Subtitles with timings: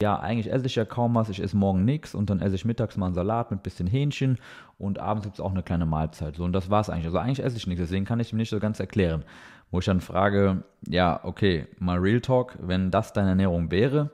[0.00, 2.64] ja, eigentlich esse ich ja kaum was, ich esse morgen nichts und dann esse ich
[2.64, 4.38] mittags mal einen Salat mit ein bisschen Hähnchen
[4.78, 6.36] und abends gibt es auch eine kleine Mahlzeit.
[6.36, 7.06] So, und das war es eigentlich.
[7.06, 9.24] Also eigentlich esse ich nichts, deswegen kann ich ihm nicht so ganz erklären.
[9.70, 14.10] Wo ich dann frage, ja, okay, mal Real Talk, wenn das deine Ernährung wäre,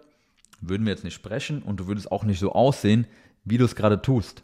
[0.60, 3.06] würden wir jetzt nicht sprechen und du würdest auch nicht so aussehen,
[3.44, 4.40] wie du es gerade tust.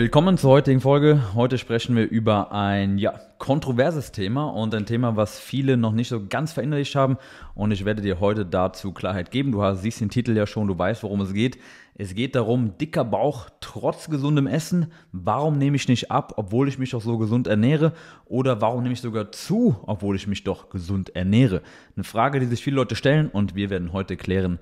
[0.00, 1.20] Willkommen zur heutigen Folge.
[1.34, 6.08] Heute sprechen wir über ein ja, kontroverses Thema und ein Thema, was viele noch nicht
[6.08, 7.18] so ganz verinnerlicht haben.
[7.54, 9.52] Und ich werde dir heute dazu Klarheit geben.
[9.52, 11.58] Du hast, siehst den Titel ja schon, du weißt, worum es geht.
[11.96, 14.90] Es geht darum, dicker Bauch trotz gesundem Essen.
[15.12, 17.92] Warum nehme ich nicht ab, obwohl ich mich doch so gesund ernähre?
[18.24, 21.60] Oder warum nehme ich sogar zu, obwohl ich mich doch gesund ernähre?
[21.94, 24.60] Eine Frage, die sich viele Leute stellen und wir werden heute klären,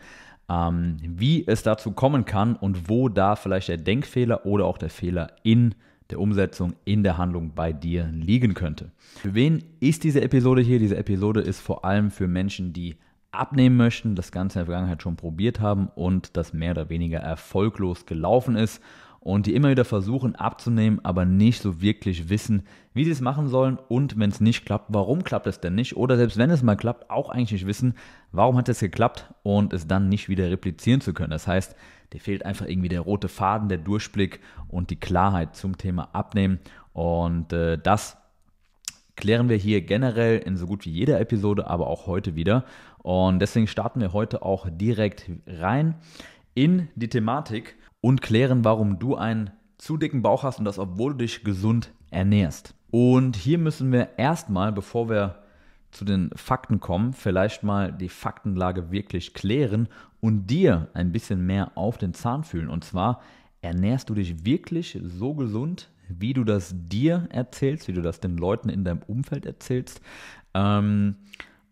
[0.49, 4.91] ähm, wie es dazu kommen kann und wo da vielleicht der Denkfehler oder auch der
[4.91, 5.75] Fehler in
[6.11, 8.91] der Umsetzung, in der Handlung bei dir liegen könnte.
[9.17, 10.79] Für wen ist diese Episode hier?
[10.79, 12.97] Diese Episode ist vor allem für Menschen, die
[13.31, 17.19] abnehmen möchten, das Ganze in der Vergangenheit schon probiert haben und das mehr oder weniger
[17.19, 18.83] erfolglos gelaufen ist
[19.29, 22.63] und die immer wieder versuchen abzunehmen, aber nicht so wirklich wissen,
[22.95, 25.99] wie sie es machen sollen und wenn es nicht klappt, warum klappt es denn nicht
[25.99, 27.93] oder selbst wenn es mal klappt, auch eigentlich nicht wissen,
[28.33, 31.29] warum hat es geklappt und es dann nicht wieder replizieren zu können.
[31.29, 31.77] Das heißt,
[32.15, 36.59] dir fehlt einfach irgendwie der rote Faden, der Durchblick und die Klarheit zum Thema Abnehmen
[36.95, 38.17] und äh, das
[39.15, 42.65] klären wir hier generell in so gut wie jeder Episode, aber auch heute wieder.
[43.03, 45.97] Und deswegen starten wir heute auch direkt rein
[46.55, 51.13] in die Thematik und klären, warum du einen zu dicken Bauch hast und das, obwohl
[51.13, 52.75] du dich gesund ernährst.
[52.91, 55.43] Und hier müssen wir erstmal, bevor wir
[55.91, 59.89] zu den Fakten kommen, vielleicht mal die Faktenlage wirklich klären
[60.21, 62.69] und dir ein bisschen mehr auf den Zahn fühlen.
[62.69, 63.21] Und zwar,
[63.63, 68.37] ernährst du dich wirklich so gesund, wie du das dir erzählst, wie du das den
[68.37, 70.01] Leuten in deinem Umfeld erzählst?
[70.55, 71.17] Ähm,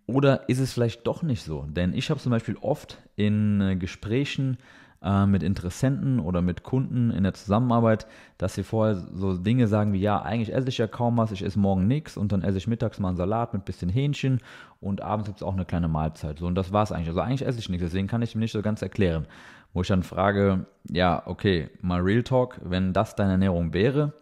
[0.06, 1.66] oder ist es vielleicht doch nicht so?
[1.68, 4.58] Denn ich habe zum Beispiel oft in äh, Gesprächen
[5.06, 8.08] äh, mit Interessenten oder mit Kunden in der Zusammenarbeit,
[8.38, 11.44] dass sie vorher so Dinge sagen wie, ja, eigentlich esse ich ja kaum was, ich
[11.44, 14.40] esse morgen nichts und dann esse ich mittags mal einen Salat mit ein bisschen Hähnchen
[14.80, 16.40] und abends gibt es auch eine kleine Mahlzeit.
[16.40, 17.08] So, und das war es eigentlich.
[17.08, 19.26] Also eigentlich esse ich nichts, deswegen kann ich mir nicht so ganz erklären.
[19.72, 24.12] Wo ich dann frage, ja, okay, mal Real Talk, wenn das deine Ernährung wäre,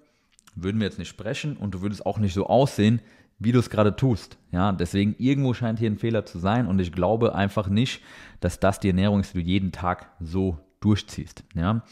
[0.55, 3.01] würden wir jetzt nicht sprechen und du würdest auch nicht so aussehen,
[3.39, 4.37] wie du es gerade tust.
[4.53, 8.03] Ja, deswegen irgendwo scheint hier ein Fehler zu sein und ich glaube einfach nicht,
[8.41, 11.45] dass das die Ernährung ist, die du jeden Tag so durchziehst.
[11.55, 11.83] Ja,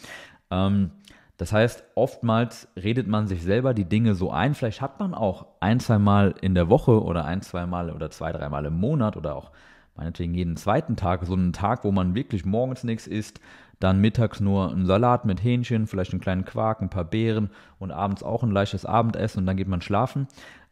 [0.50, 0.90] ähm,
[1.36, 4.54] das heißt, oftmals redet man sich selber die Dinge so ein.
[4.54, 8.10] Vielleicht hat man auch ein, zwei Mal in der Woche oder ein, zwei Mal oder
[8.10, 9.50] zwei, drei Mal im Monat oder auch
[9.96, 13.40] meinetwegen jeden zweiten Tag so einen Tag, wo man wirklich morgens nichts isst,
[13.80, 17.90] dann mittags nur einen Salat mit Hähnchen, vielleicht einen kleinen Quark, ein paar Beeren und
[17.90, 20.28] abends auch ein leichtes Abendessen und dann geht man schlafen.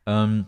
[0.06, 0.47] Ähm,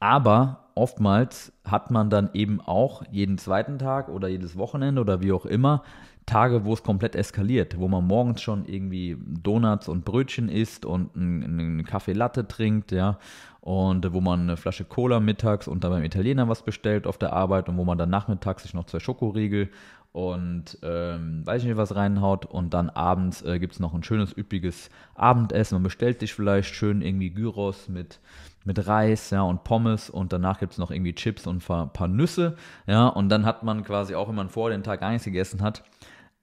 [0.00, 5.32] aber oftmals hat man dann eben auch jeden zweiten Tag oder jedes Wochenende oder wie
[5.32, 5.82] auch immer
[6.26, 11.14] Tage, wo es komplett eskaliert, wo man morgens schon irgendwie Donuts und Brötchen isst und
[11.14, 13.18] einen Kaffee Latte trinkt, ja,
[13.60, 17.32] und wo man eine Flasche Cola mittags und dann beim Italiener was bestellt auf der
[17.32, 19.70] Arbeit und wo man dann nachmittags sich noch zwei Schokoriegel
[20.12, 24.02] und ähm, weiß ich nicht was reinhaut und dann abends äh, gibt es noch ein
[24.02, 25.76] schönes üppiges Abendessen.
[25.76, 28.20] Man bestellt sich vielleicht schön irgendwie Gyros mit
[28.66, 31.86] mit Reis ja, und Pommes und danach gibt es noch irgendwie Chips und ein paar,
[31.86, 32.56] paar, Nüsse.
[32.86, 35.62] Ja, und dann hat man quasi, auch wenn man vor den Tag gar nichts gegessen
[35.62, 35.84] hat,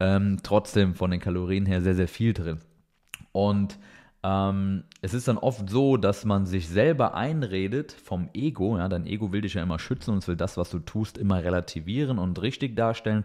[0.03, 2.59] ähm, trotzdem von den Kalorien her sehr, sehr viel drin.
[3.31, 3.79] Und
[4.21, 9.05] ähm, es ist dann oft so, dass man sich selber einredet vom Ego, ja, dein
[9.05, 12.41] Ego will dich ja immer schützen und will das, was du tust, immer relativieren und
[12.41, 13.23] richtig darstellen,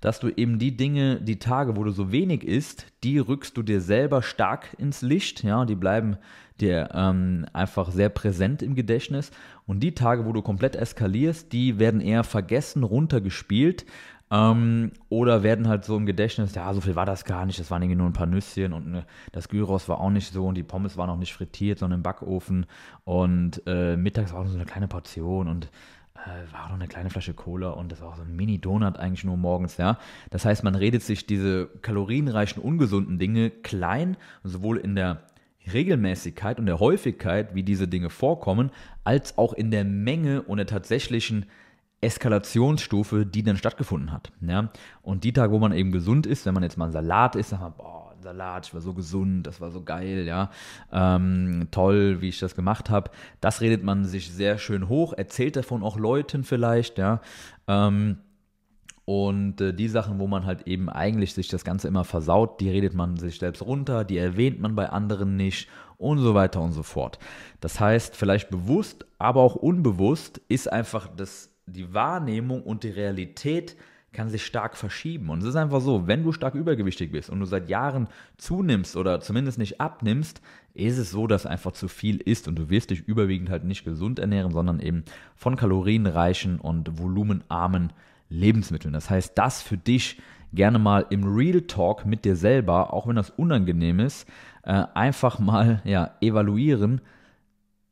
[0.00, 3.62] dass du eben die Dinge, die Tage, wo du so wenig isst, die rückst du
[3.62, 6.18] dir selber stark ins Licht, ja, die bleiben
[6.60, 9.30] dir ähm, einfach sehr präsent im Gedächtnis.
[9.66, 13.86] Und die Tage, wo du komplett eskalierst, die werden eher vergessen, runtergespielt
[14.32, 17.70] ähm, oder werden halt so im Gedächtnis, ja, so viel war das gar nicht, das
[17.70, 20.54] waren irgendwie nur ein paar Nüsschen und ne, das Gyros war auch nicht so und
[20.54, 22.64] die Pommes waren auch nicht frittiert, sondern im Backofen
[23.04, 25.70] und äh, mittags war auch nur so eine kleine Portion und
[26.14, 28.96] äh, war auch noch eine kleine Flasche Cola und das war auch so ein Mini-Donut
[28.96, 29.98] eigentlich nur morgens, ja.
[30.30, 35.24] Das heißt, man redet sich diese kalorienreichen, ungesunden Dinge klein, sowohl in der
[35.70, 38.70] Regelmäßigkeit und der Häufigkeit, wie diese Dinge vorkommen,
[39.04, 41.44] als auch in der Menge und der tatsächlichen
[42.02, 44.30] Eskalationsstufe, die dann stattgefunden hat.
[44.40, 44.68] Ja?
[45.00, 47.50] Und die Tage, wo man eben gesund ist, wenn man jetzt mal ein Salat isst,
[47.50, 50.50] sagt man, boah, Salat, ich war so gesund, das war so geil, ja,
[50.92, 53.10] ähm, toll, wie ich das gemacht habe.
[53.40, 57.20] Das redet man sich sehr schön hoch, erzählt davon auch Leuten vielleicht, ja.
[57.66, 58.18] Ähm,
[59.04, 62.70] Und äh, die Sachen, wo man halt eben eigentlich sich das Ganze immer versaut, die
[62.70, 66.72] redet man sich selbst runter, die erwähnt man bei anderen nicht und so weiter und
[66.72, 67.18] so fort.
[67.60, 73.76] Das heißt, vielleicht bewusst, aber auch unbewusst ist einfach das, die Wahrnehmung und die Realität
[74.12, 75.30] kann sich stark verschieben.
[75.30, 78.96] Und es ist einfach so, wenn du stark übergewichtig bist und du seit Jahren zunimmst
[78.96, 80.42] oder zumindest nicht abnimmst,
[80.74, 83.84] ist es so, dass einfach zu viel ist und du wirst dich überwiegend halt nicht
[83.84, 85.04] gesund ernähren, sondern eben
[85.34, 87.92] von kalorienreichen und volumenarmen
[88.28, 88.92] Lebensmitteln.
[88.92, 90.20] Das heißt, das für dich
[90.52, 94.28] gerne mal im Real Talk mit dir selber, auch wenn das unangenehm ist,
[94.64, 97.00] äh, einfach mal ja, evaluieren,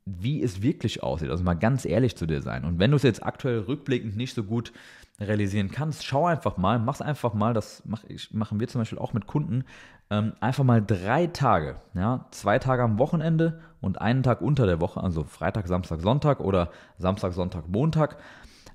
[0.05, 1.29] wie es wirklich aussieht.
[1.29, 2.65] Also mal ganz ehrlich zu dir sein.
[2.65, 4.73] Und wenn du es jetzt aktuell rückblickend nicht so gut
[5.19, 8.99] realisieren kannst, schau einfach mal, mach einfach mal, das mach ich, machen wir zum Beispiel
[8.99, 9.65] auch mit Kunden,
[10.09, 14.81] ähm, einfach mal drei Tage, ja, zwei Tage am Wochenende und einen Tag unter der
[14.81, 18.17] Woche, also Freitag, Samstag, Sonntag oder Samstag, Sonntag, Montag,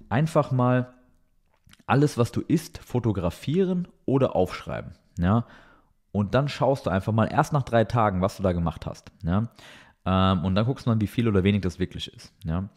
[0.08, 0.94] einfach mal
[1.86, 5.44] alles, was du isst, fotografieren oder aufschreiben, ja,
[6.12, 9.12] und dann schaust du einfach mal erst nach drei Tagen, was du da gemacht hast,
[9.22, 9.48] ja,
[10.06, 12.68] ähm, und dann guckst du mal, wie viel oder wenig das wirklich ist, ja.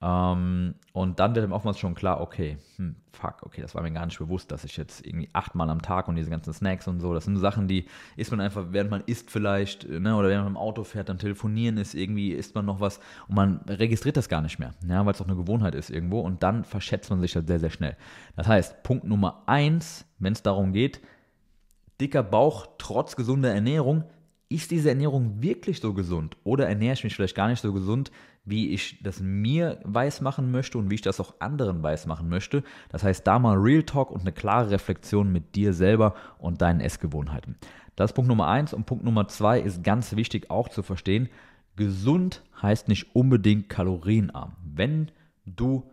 [0.00, 3.90] Ähm, und dann wird ihm oftmals schon klar, okay, hm, fuck, okay, das war mir
[3.90, 7.00] gar nicht bewusst, dass ich jetzt irgendwie achtmal am Tag und diese ganzen Snacks und
[7.00, 7.86] so, das sind Sachen, die
[8.16, 11.18] isst man einfach, während man isst vielleicht, ne, oder während man im Auto fährt, dann
[11.18, 15.04] telefonieren ist, irgendwie isst man noch was und man registriert das gar nicht mehr, ja,
[15.04, 17.70] weil es auch eine Gewohnheit ist irgendwo und dann verschätzt man sich halt sehr, sehr
[17.70, 17.96] schnell.
[18.36, 21.00] Das heißt, Punkt Nummer eins, wenn es darum geht,
[22.00, 24.04] dicker Bauch trotz gesunder Ernährung,
[24.48, 28.10] ist diese Ernährung wirklich so gesund oder ernähre ich mich vielleicht gar nicht so gesund,
[28.44, 32.30] wie ich das mir weiß machen möchte und wie ich das auch anderen weiß machen
[32.30, 32.62] möchte.
[32.88, 36.80] Das heißt, da mal Real Talk und eine klare Reflexion mit dir selber und deinen
[36.80, 37.56] Essgewohnheiten.
[37.94, 41.28] Das ist Punkt Nummer eins und Punkt Nummer zwei ist ganz wichtig auch zu verstehen.
[41.76, 44.56] Gesund heißt nicht unbedingt kalorienarm.
[44.64, 45.10] Wenn
[45.44, 45.90] du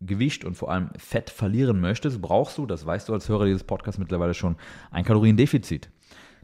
[0.00, 3.64] Gewicht und vor allem Fett verlieren möchtest, brauchst du, das weißt du als Hörer dieses
[3.64, 4.56] Podcasts mittlerweile schon,
[4.90, 5.90] ein Kaloriendefizit.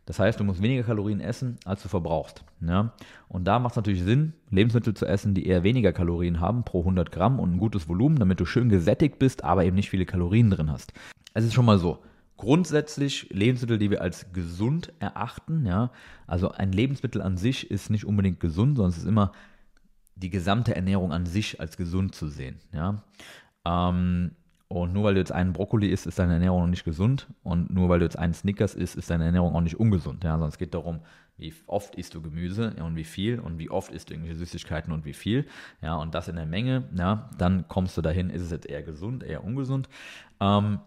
[0.06, 2.44] Das heißt, du musst weniger Kalorien essen, als du verbrauchst.
[2.60, 2.92] Ja?
[3.28, 6.80] Und da macht es natürlich Sinn, Lebensmittel zu essen, die eher weniger Kalorien haben pro
[6.80, 10.06] 100 Gramm und ein gutes Volumen, damit du schön gesättigt bist, aber eben nicht viele
[10.06, 10.92] Kalorien drin hast.
[11.34, 12.02] Es ist schon mal so.
[12.36, 15.90] Grundsätzlich Lebensmittel, die wir als gesund erachten, ja,
[16.26, 19.32] also ein Lebensmittel an sich ist nicht unbedingt gesund, sondern es ist immer
[20.16, 22.58] die gesamte Ernährung an sich als gesund zu sehen.
[22.72, 23.02] Ja.
[23.64, 24.32] Ähm,
[24.68, 27.28] und nur weil du jetzt einen Brokkoli isst, ist deine Ernährung noch nicht gesund.
[27.44, 30.24] Und nur weil du jetzt einen Snickers isst, ist deine Ernährung auch nicht ungesund.
[30.24, 31.00] Ja, sondern es geht darum,
[31.36, 34.92] wie oft isst du Gemüse und wie viel und wie oft isst du irgendwelche Süßigkeiten
[34.92, 35.46] und wie viel.
[35.82, 38.82] Ja, und das in der Menge, ja, dann kommst du dahin, ist es jetzt eher
[38.82, 39.88] gesund, eher ungesund.
[40.40, 40.80] Ähm,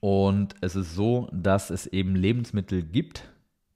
[0.00, 3.30] und es ist so, dass es eben Lebensmittel gibt,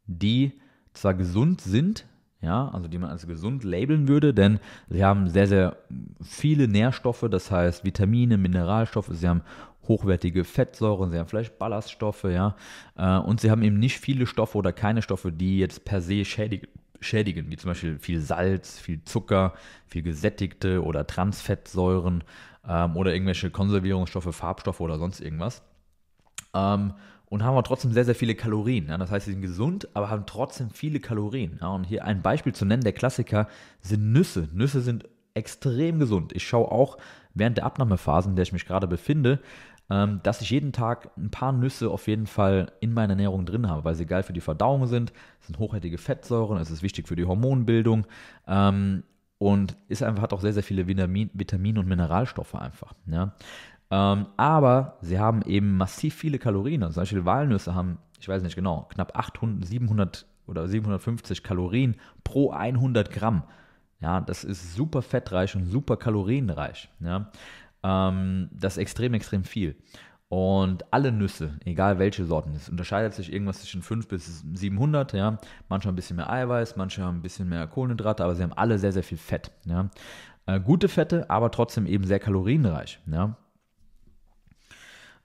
[0.07, 0.61] die
[0.93, 2.05] zwar gesund sind,
[2.43, 5.77] ja, also die man als gesund labeln würde, denn sie haben sehr, sehr
[6.23, 9.43] viele Nährstoffe, das heißt Vitamine, Mineralstoffe, sie haben
[9.87, 12.57] hochwertige Fettsäuren, sie haben vielleicht Ballaststoffe, ja,
[12.97, 16.25] äh, und sie haben eben nicht viele Stoffe oder keine Stoffe, die jetzt per se
[16.25, 16.69] schädigen,
[17.01, 19.55] schädigen wie zum Beispiel viel Salz, viel Zucker,
[19.87, 22.25] viel gesättigte oder Transfettsäuren
[22.67, 25.63] ähm, oder irgendwelche Konservierungsstoffe, Farbstoffe oder sonst irgendwas.
[26.55, 26.95] Ähm,
[27.31, 28.89] und haben aber trotzdem sehr, sehr viele Kalorien.
[28.89, 28.99] Ja?
[28.99, 31.59] Das heißt, sie sind gesund, aber haben trotzdem viele Kalorien.
[31.61, 31.69] Ja?
[31.69, 33.49] Und hier ein Beispiel zu nennen, der Klassiker
[33.81, 34.49] sind Nüsse.
[34.53, 36.33] Nüsse sind extrem gesund.
[36.35, 36.99] Ich schaue auch
[37.33, 39.39] während der Abnahmephase, in der ich mich gerade befinde,
[39.89, 43.69] ähm, dass ich jeden Tag ein paar Nüsse auf jeden Fall in meiner Ernährung drin
[43.69, 45.13] habe, weil sie geil für die Verdauung sind.
[45.41, 48.07] Es sind hochwertige Fettsäuren, es ist wichtig für die Hormonbildung.
[48.49, 49.05] Ähm,
[49.39, 52.93] und ist einfach, hat auch sehr, sehr viele Vitamin, Vitamine und Mineralstoffe einfach.
[53.07, 53.33] Ja.
[53.91, 56.83] Ähm, aber sie haben eben massiv viele Kalorien.
[56.83, 61.97] Also zum Beispiel Walnüsse haben, ich weiß nicht genau, knapp 800, 700 oder 750 Kalorien
[62.25, 63.45] pro 100 Gramm.
[64.01, 66.89] Ja, das ist super fettreich und super kalorienreich.
[67.01, 67.31] Ja.
[67.83, 69.77] Ähm, das ist extrem, extrem viel.
[70.29, 75.39] Und alle Nüsse, egal welche Sorten, es unterscheidet sich irgendwas zwischen 5 bis 700, ja.
[75.69, 78.53] Manche haben ein bisschen mehr Eiweiß, manche haben ein bisschen mehr Kohlenhydrate, aber sie haben
[78.53, 79.91] alle sehr, sehr viel Fett, ja.
[80.47, 83.37] Äh, gute Fette, aber trotzdem eben sehr kalorienreich, ja.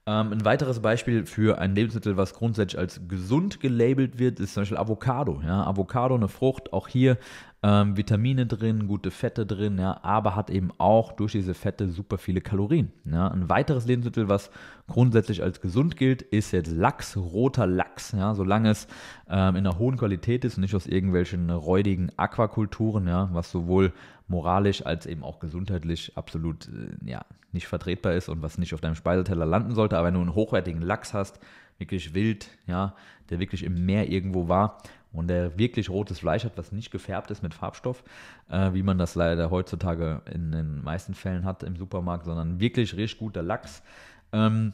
[0.08, 4.60] Ähm, ein weiteres Beispiel für ein Lebensmittel, was grundsätzlich als gesund gelabelt wird, ist zum
[4.60, 5.42] Beispiel Avocado.
[5.44, 7.18] Ja, Avocado, eine Frucht, auch hier
[7.64, 12.18] ähm, Vitamine drin, gute Fette drin, ja, aber hat eben auch durch diese Fette super
[12.18, 12.92] viele Kalorien.
[13.04, 13.26] Ja.
[13.26, 14.52] Ein weiteres Lebensmittel, was
[14.86, 18.86] grundsätzlich als gesund gilt, ist jetzt Lachs, roter Lachs, ja, solange es
[19.28, 23.92] ähm, in einer hohen Qualität ist und nicht aus irgendwelchen räudigen Aquakulturen, ja, was sowohl
[24.28, 28.80] moralisch als eben auch gesundheitlich absolut äh, ja, nicht vertretbar ist und was nicht auf
[28.80, 29.96] deinem Speiseteller landen sollte.
[29.96, 31.40] Aber wenn du einen hochwertigen Lachs hast,
[31.78, 32.94] wirklich wild, ja,
[33.30, 34.78] der wirklich im Meer irgendwo war
[35.12, 38.02] und der wirklich rotes Fleisch hat, was nicht gefärbt ist mit Farbstoff,
[38.48, 42.96] äh, wie man das leider heutzutage in den meisten Fällen hat im Supermarkt, sondern wirklich
[42.96, 43.82] richtig guter Lachs.
[44.32, 44.72] Ähm,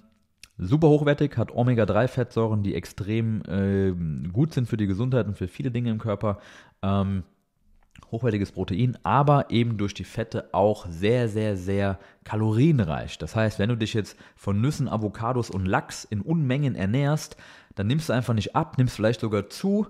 [0.58, 3.92] super hochwertig, hat Omega-3-Fettsäuren, die extrem äh,
[4.30, 6.38] gut sind für die Gesundheit und für viele Dinge im Körper.
[6.82, 7.24] Ähm,
[8.10, 13.18] hochwertiges Protein, aber eben durch die Fette auch sehr, sehr, sehr kalorienreich.
[13.18, 17.36] Das heißt, wenn du dich jetzt von Nüssen, Avocados und Lachs in Unmengen ernährst,
[17.74, 19.86] dann nimmst du einfach nicht ab, nimmst vielleicht sogar zu,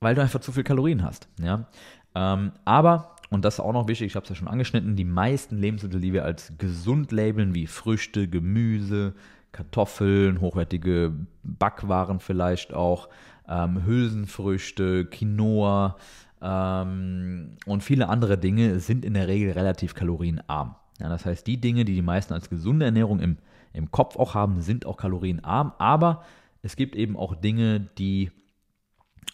[0.00, 1.28] weil du einfach zu viel Kalorien hast.
[1.38, 1.66] Ja?
[2.14, 5.04] Ähm, aber, und das ist auch noch wichtig, ich habe es ja schon angeschnitten, die
[5.04, 9.14] meisten Lebensmittel, die wir als gesund labeln, wie Früchte, Gemüse,
[9.52, 11.12] Kartoffeln, hochwertige
[11.42, 13.08] Backwaren vielleicht auch,
[13.48, 15.96] ähm, Hülsenfrüchte, Quinoa
[16.42, 20.76] ähm, und viele andere Dinge sind in der Regel relativ kalorienarm.
[20.98, 23.38] Ja, das heißt, die Dinge, die die meisten als gesunde Ernährung im,
[23.72, 26.24] im Kopf auch haben, sind auch kalorienarm, aber
[26.62, 28.30] es gibt eben auch Dinge, die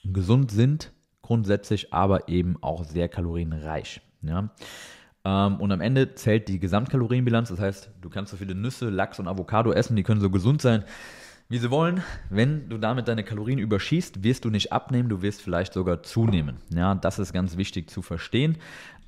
[0.04, 4.00] gesund sind, grundsätzlich, aber eben auch sehr kalorienreich.
[4.22, 4.50] Ja?
[5.24, 9.18] Ähm, und am Ende zählt die Gesamtkalorienbilanz, das heißt, du kannst so viele Nüsse, Lachs
[9.18, 10.84] und Avocado essen, die können so gesund sein,
[11.48, 12.02] wie sie wollen.
[12.30, 16.56] Wenn du damit deine Kalorien überschießt, wirst du nicht abnehmen, du wirst vielleicht sogar zunehmen.
[16.74, 18.58] Ja, das ist ganz wichtig zu verstehen.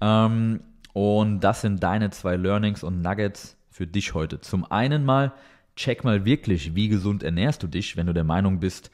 [0.00, 0.60] Ähm,
[0.92, 4.40] und das sind deine zwei Learnings und Nuggets für dich heute.
[4.40, 5.32] Zum einen mal,
[5.76, 8.90] check mal wirklich, wie gesund ernährst du dich, wenn du der Meinung bist,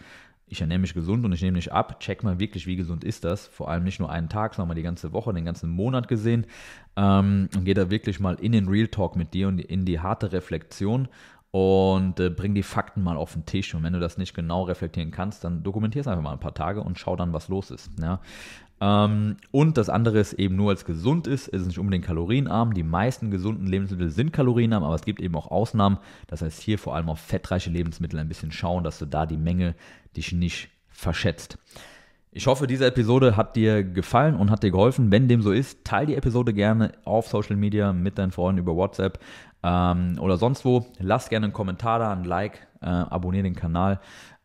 [0.47, 2.01] ich ernähre mich gesund und ich nehme nicht ab.
[2.01, 3.47] Check mal wirklich, wie gesund ist das.
[3.47, 6.47] Vor allem nicht nur einen Tag, sondern mal die ganze Woche, den ganzen Monat gesehen.
[6.97, 10.01] Ähm, und geh da wirklich mal in den Real Talk mit dir und in die
[10.01, 11.09] harte Reflexion
[11.55, 13.77] und äh, bring die Fakten mal auf den Tisch.
[13.77, 16.53] Und wenn du das nicht genau reflektieren kannst, dann dokumentier es einfach mal ein paar
[16.53, 17.93] Tage und schau dann, was los ist.
[18.01, 18.19] Ja?
[18.81, 22.75] Ähm, und das andere ist eben nur, als gesund ist, ist es nicht unbedingt kalorienarm.
[22.75, 25.99] Die meisten gesunden Lebensmittel sind kalorienarm, aber es gibt eben auch Ausnahmen.
[26.27, 29.37] Das heißt, hier vor allem auf fettreiche Lebensmittel ein bisschen schauen, dass du da die
[29.37, 29.77] Menge
[30.17, 31.59] dich nicht verschätzt.
[32.37, 35.13] Ich hoffe, diese Episode hat dir gefallen und hat dir geholfen.
[35.13, 38.75] Wenn dem so ist, teile die Episode gerne auf Social Media mit deinen Freunden über
[38.75, 39.21] WhatsApp
[39.63, 40.85] ähm, oder sonst wo.
[40.99, 44.01] Lass gerne einen Kommentar da, ein Like, äh, abonniere den Kanal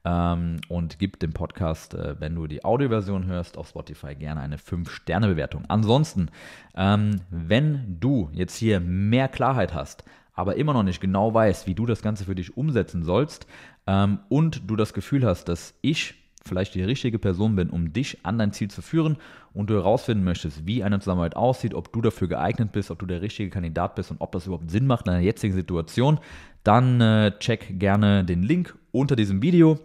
[0.05, 4.57] ähm, und gib dem Podcast, äh, wenn du die Audioversion hörst, auf Spotify gerne eine
[4.57, 5.63] 5-Sterne-Bewertung.
[5.67, 6.29] Ansonsten,
[6.75, 10.03] ähm, wenn du jetzt hier mehr Klarheit hast,
[10.35, 13.47] aber immer noch nicht genau weißt, wie du das Ganze für dich umsetzen sollst
[13.87, 18.25] ähm, und du das Gefühl hast, dass ich vielleicht die richtige Person bin, um dich
[18.25, 19.17] an dein Ziel zu führen
[19.53, 23.05] und du herausfinden möchtest, wie eine Zusammenarbeit aussieht, ob du dafür geeignet bist, ob du
[23.05, 26.19] der richtige Kandidat bist und ob das überhaupt Sinn macht in deiner jetzigen Situation,
[26.63, 29.79] dann äh, check gerne den Link unter diesem Video.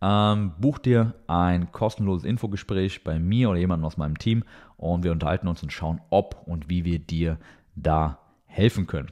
[0.00, 4.44] Ähm, buch dir ein kostenloses Infogespräch bei mir oder jemandem aus meinem Team
[4.76, 7.38] und wir unterhalten uns und schauen, ob und wie wir dir
[7.74, 9.08] da helfen können.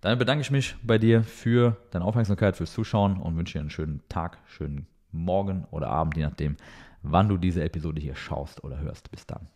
[0.00, 3.70] Dann bedanke ich mich bei dir für deine Aufmerksamkeit, fürs Zuschauen und wünsche dir einen
[3.70, 6.56] schönen Tag, schönen Morgen oder Abend, je nachdem,
[7.02, 9.10] wann du diese Episode hier schaust oder hörst.
[9.10, 9.48] Bis dann.